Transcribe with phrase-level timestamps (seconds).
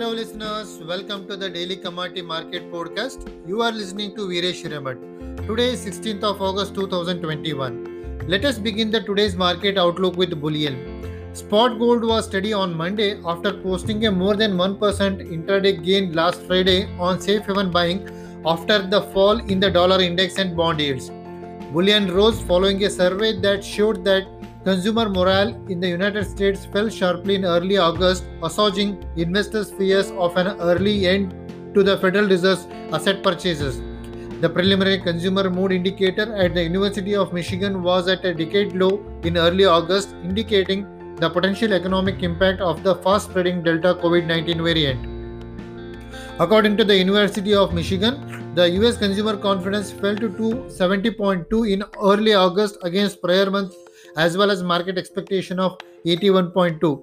[0.00, 0.78] Hello, listeners.
[0.88, 3.30] Welcome to the Daily Commodity Market Podcast.
[3.46, 5.46] You are listening to Viresh Shiramat.
[5.46, 8.24] Today is 16th of August 2021.
[8.26, 10.78] Let us begin the today's market outlook with bullion.
[11.34, 16.40] Spot gold was steady on Monday after posting a more than 1% intraday gain last
[16.46, 18.00] Friday on safe haven buying
[18.46, 21.10] after the fall in the dollar index and bond yields.
[21.74, 26.88] Bullion rose following a survey that showed that consumer morale in the United States fell
[26.88, 31.34] sharply in early August, assuaging investors' fears of an early end
[31.74, 33.80] to the Federal Reserve's asset purchases.
[34.40, 39.04] The preliminary consumer mood indicator at the University of Michigan was at a decade low
[39.22, 44.64] in early August, indicating the potential economic impact of the fast spreading Delta COVID 19
[44.64, 45.06] variant.
[46.38, 52.34] According to the University of Michigan, the US consumer confidence fell to 270.2 in early
[52.34, 53.74] August against prior month
[54.16, 57.02] as well as market expectation of 81.2.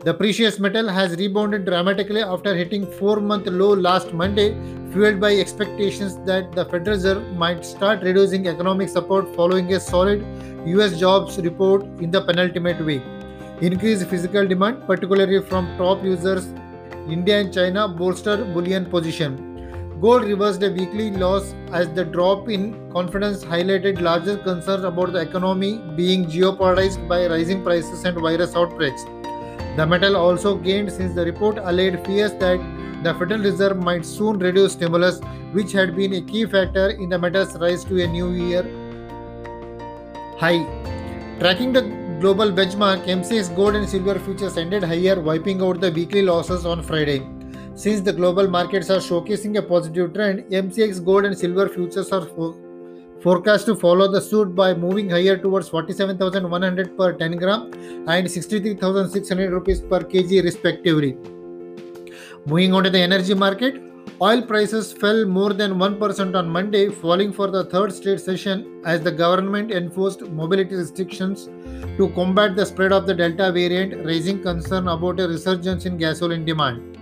[0.00, 4.54] The precious metal has rebounded dramatically after hitting 4 month low last Monday,
[4.92, 10.24] fueled by expectations that the Federal Reserve might start reducing economic support following a solid
[10.66, 13.02] US jobs report in the penultimate week.
[13.60, 16.52] Increased physical demand, particularly from top users
[17.08, 19.43] India and China, bolstered bullion position.
[20.04, 25.20] Gold reversed a weekly loss as the drop in confidence highlighted larger concerns about the
[25.20, 29.04] economy being jeopardized by rising prices and virus outbreaks.
[29.78, 32.60] The metal also gained since the report allayed fears that
[33.02, 35.20] the Federal Reserve might soon reduce stimulus,
[35.52, 38.64] which had been a key factor in the metal's rise to a new year
[40.36, 40.66] high.
[41.40, 41.80] Tracking the
[42.20, 46.82] global benchmark, MCX gold and silver futures ended higher, wiping out the weekly losses on
[46.82, 47.22] Friday.
[47.76, 52.24] Since the global markets are showcasing a positive trend, MCX gold and silver futures are
[52.24, 52.54] fo-
[53.20, 57.72] forecast to follow the suit by moving higher towards 47,100 per 10 gram
[58.06, 61.16] and 63,600 rupees per kg respectively.
[62.46, 63.82] Moving on to the energy market,
[64.22, 69.00] oil prices fell more than 1% on Monday, falling for the third straight session as
[69.00, 71.46] the government enforced mobility restrictions
[71.96, 76.44] to combat the spread of the Delta variant, raising concern about a resurgence in gasoline
[76.44, 76.94] demand.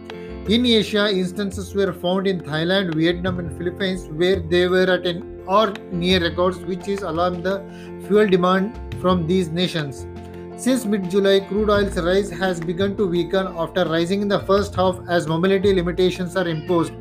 [0.48, 5.40] In Asia, instances were found in Thailand, Vietnam, and Philippines where they were at an
[5.46, 7.62] or near records, which is alarming the
[8.08, 10.04] fuel demand from these nations.
[10.56, 14.74] Since mid July, crude oil's rise has begun to weaken after rising in the first
[14.74, 16.92] half as mobility limitations are imposed.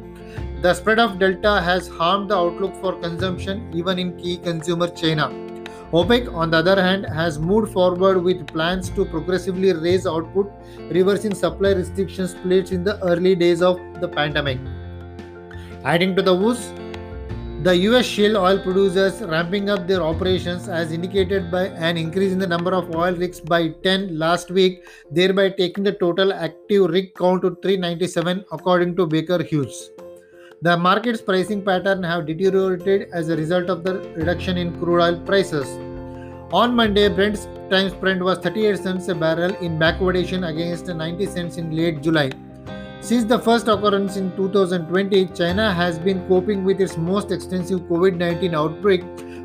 [0.62, 5.51] The spread of Delta has harmed the outlook for consumption even in key consumer China.
[5.94, 10.50] OPEC, on the other hand, has moved forward with plans to progressively raise output,
[10.90, 14.58] reversing supply restrictions placed in the early days of the pandemic.
[15.84, 16.72] Adding to the woes,
[17.64, 22.40] the US shale oil producers ramping up their operations as indicated by an increase in
[22.40, 27.14] the number of oil rigs by 10 last week, thereby taking the total active rig
[27.16, 29.92] count to 397 according to Baker Hughes.
[30.64, 35.20] The market's pricing pattern have deteriorated as a result of the reduction in crude oil
[35.22, 35.68] prices.
[36.54, 41.58] On Monday, Brent's time spread was 38 cents a barrel in backwardation against 90 cents
[41.58, 42.30] in late July.
[43.00, 48.18] Since the first occurrence in 2020, China has been coping with its most extensive COVID
[48.18, 49.02] 19 outbreak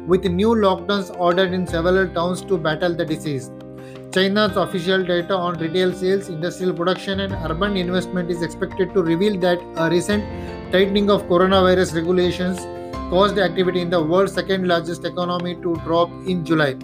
[0.07, 3.51] with new lockdowns ordered in several towns to battle the disease.
[4.17, 9.39] China's official data on retail sales, industrial production, and urban investment is expected to reveal
[9.41, 10.23] that a recent
[10.73, 12.59] tightening of coronavirus regulations
[13.11, 16.75] caused activity in the world's second largest economy to drop in July.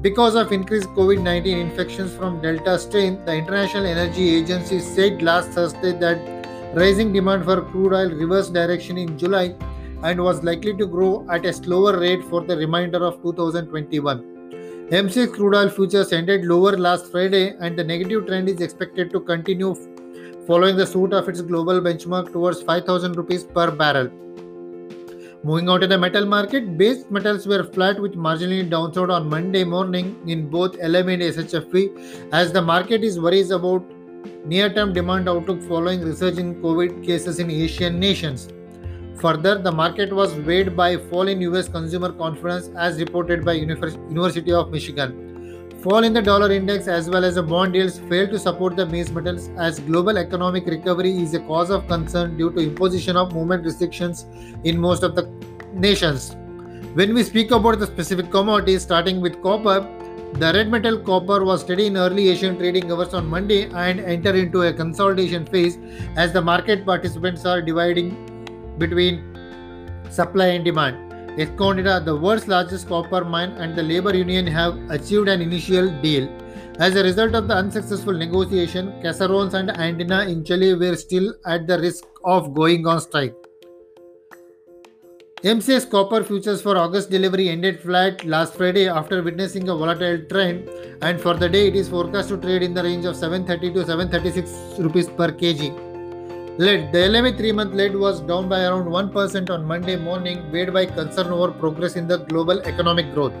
[0.00, 5.50] Because of increased COVID 19 infections from Delta strain, the International Energy Agency said last
[5.50, 9.54] Thursday that rising demand for crude oil reversed direction in July
[10.02, 14.36] and was likely to grow at a slower rate for the remainder of 2021.
[14.90, 19.18] MCX crude oil futures ended lower last Friday, and the negative trend is expected to
[19.18, 19.74] continue
[20.46, 24.08] following the suit of its global benchmark towards 5000 rupees per barrel.
[25.42, 29.64] Moving on to the metal market, base metals were flat with marginally downside on Monday
[29.64, 33.84] morning in both LME and SHFE as the market is worries about
[34.44, 38.48] near-term demand outlook following resurging COVID cases in Asian nations.
[39.20, 44.52] Further, the market was weighed by fall in US consumer confidence as reported by University
[44.52, 45.25] of Michigan.
[45.82, 48.84] Fall in the dollar index as well as the bond yields failed to support the
[48.84, 53.32] base metals as global economic recovery is a cause of concern due to imposition of
[53.32, 54.26] movement restrictions
[54.64, 55.30] in most of the
[55.72, 56.34] nations.
[56.94, 59.86] When we speak about the specific commodities starting with copper,
[60.34, 64.34] the red metal copper was steady in early Asian trading hours on Monday and entered
[64.34, 65.78] into a consolidation phase
[66.16, 68.10] as the market participants are dividing
[68.78, 69.22] between
[70.10, 71.05] supply and demand.
[71.36, 76.28] Escondida, the world's largest copper mine, and the labor union have achieved an initial deal.
[76.78, 81.66] As a result of the unsuccessful negotiation, Caserones and Andina in Chile were still at
[81.66, 83.34] the risk of going on strike.
[85.42, 90.68] MCX copper futures for August delivery ended flat last Friday after witnessing a volatile trend,
[91.02, 93.86] and for the day it is forecast to trade in the range of 730 to
[93.86, 95.85] 736 rupees per kg.
[96.58, 100.72] Lead The LME 3 month lead was down by around 1% on Monday morning, weighed
[100.72, 103.34] by concern over progress in the global economic growth.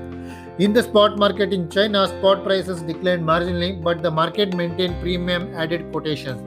[0.58, 5.54] In the spot market in China, spot prices declined marginally, but the market maintained premium
[5.54, 6.42] added quotations.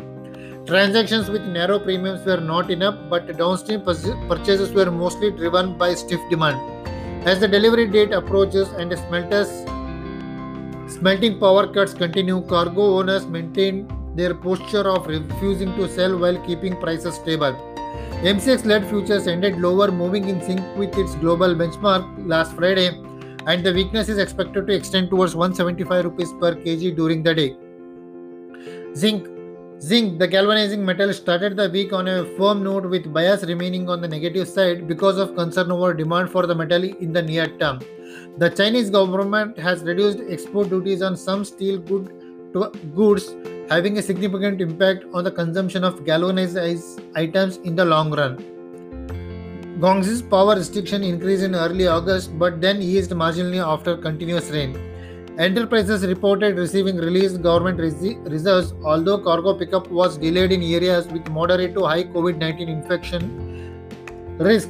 [0.68, 6.19] Transactions with narrow premiums were not enough, but downstream purchases were mostly driven by stiff
[6.30, 6.88] demand.
[7.27, 9.50] As the delivery date approaches and smelters
[10.88, 13.88] smelting power cuts continue, cargo owners maintain
[14.19, 17.56] their posture of refusing to sell while keeping prices stable.
[18.31, 22.89] MCX lead futures ended lower, moving in sync with its global benchmark last Friday,
[23.48, 27.50] and the weakness is expected to extend towards 175 rupees per kg during the day.
[28.95, 29.27] Zinc
[29.81, 34.01] Zinc, the galvanizing metal, started the week on a firm note with bias remaining on
[34.01, 37.80] the negative side because of concern over demand for the metal in the near term.
[38.39, 42.12] The Chinese government has reduced export duties on some steel good
[42.94, 43.33] goods,
[43.69, 48.38] having a significant impact on the consumption of galvanized items in the long run.
[49.80, 54.77] Guangxi's power restriction increased in early August but then eased marginally after continuous rain.
[55.38, 61.74] Enterprises reported receiving released government reserves, although cargo pickup was delayed in areas with moderate
[61.75, 63.24] to high COVID 19 infection
[64.39, 64.68] risk,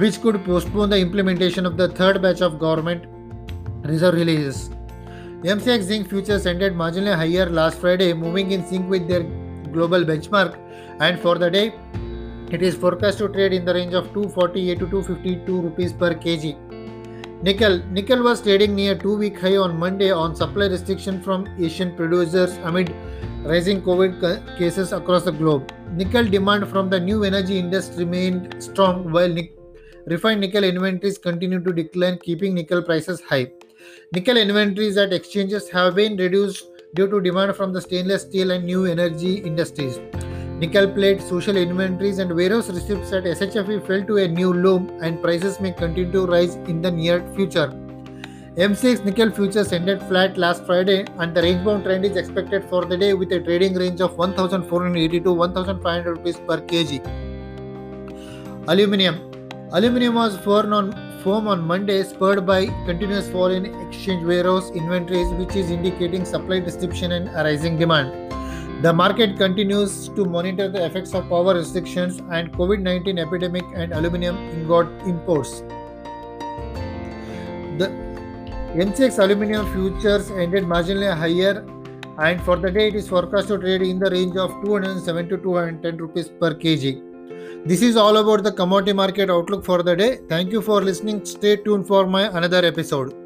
[0.00, 3.04] which could postpone the implementation of the third batch of government
[3.84, 4.70] reserve releases.
[5.44, 9.24] MCX zinc futures ended marginally higher last Friday, moving in sync with their
[9.72, 10.56] global benchmark,
[11.00, 11.74] and for the day,
[12.52, 16.56] it is forecast to trade in the range of 248 to 252 rupees per kg.
[17.42, 17.82] Nickel.
[17.90, 22.94] Nickel was trading near two-week high on Monday on supply restriction from Asian producers amid
[23.44, 25.72] rising COVID cases across the globe.
[25.96, 29.36] Nickel demand from the new energy industry remained strong while
[30.06, 33.50] refined nickel inventories continue to decline, keeping nickel prices high.
[34.12, 38.64] Nickel inventories at exchanges have been reduced due to demand from the stainless steel and
[38.64, 39.98] new energy industries.
[40.58, 45.20] Nickel plate, social inventories, and warehouse receipts at SHFE fell to a new low, and
[45.20, 47.68] prices may continue to rise in the near future.
[48.56, 52.84] MCX nickel futures ended flat last Friday, and the range bound trend is expected for
[52.84, 57.00] the day with a trading range of 1,480 to 1,500 rupees per kg.
[58.68, 59.32] Aluminium
[59.72, 60.92] Aluminium was firm on,
[61.22, 66.58] firm on Monday, spurred by continuous fall in exchange warehouse inventories, which is indicating supply
[66.60, 68.32] disruption and rising demand.
[68.82, 74.36] The market continues to monitor the effects of power restrictions and COVID-19 epidemic and aluminum
[74.50, 75.60] ingot imports.
[77.78, 77.88] The
[78.74, 81.64] MCX aluminum futures ended marginally higher
[82.18, 85.36] and for the day it is forecast to trade in the range of 207 to
[85.36, 87.11] 210 rupees per kg.
[87.64, 90.18] This is all about the commodity market outlook for the day.
[90.28, 91.24] Thank you for listening.
[91.24, 93.21] Stay tuned for my another episode.